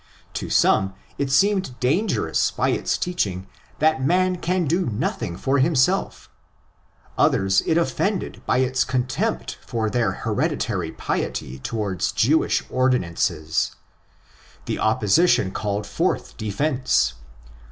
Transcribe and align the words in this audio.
To 0.33 0.49
some 0.49 0.95
it 1.19 1.29
seemed 1.29 1.79
dangerous 1.79 2.49
by 2.49 2.69
its 2.69 2.97
teaching 2.97 3.45
that 3.77 4.03
man 4.03 4.37
can 4.37 4.65
do 4.65 4.87
nothing 4.87 5.37
for 5.37 5.59
himself; 5.59 6.27
others 7.19 7.61
it 7.67 7.77
offended 7.77 8.41
by 8.47 8.57
its 8.65 8.83
contempt 8.83 9.59
for 9.63 9.91
their 9.91 10.11
hereditary 10.13 10.91
piety 10.91 11.59
towards 11.59 12.11
Jewish 12.13 12.63
ordinances. 12.71 13.75
The 14.65 14.79
opposition 14.79 15.51
called 15.51 15.85
forth 15.85 16.35
defence. 16.35 17.13